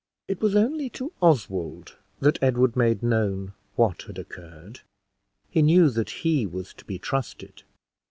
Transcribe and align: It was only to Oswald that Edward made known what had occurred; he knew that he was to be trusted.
It 0.27 0.41
was 0.41 0.55
only 0.55 0.89
to 0.97 1.13
Oswald 1.21 1.95
that 2.21 2.41
Edward 2.41 2.75
made 2.75 3.03
known 3.03 3.53
what 3.75 4.01
had 4.07 4.17
occurred; 4.17 4.79
he 5.51 5.61
knew 5.61 5.91
that 5.91 6.09
he 6.25 6.47
was 6.47 6.73
to 6.73 6.85
be 6.85 6.97
trusted. 6.97 7.61